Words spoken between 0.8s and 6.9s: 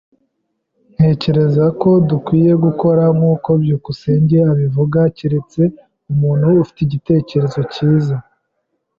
Ntekereza ko dukwiye gukora nkuko byukusenge abivuga, keretse umuntu ufite